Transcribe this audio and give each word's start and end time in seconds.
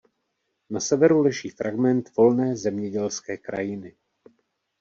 Na 0.69 0.79
severu 0.79 1.21
leží 1.21 1.49
fragment 1.49 2.15
volné 2.17 2.55
zemědělské 2.55 3.37
krajiny. 3.37 3.95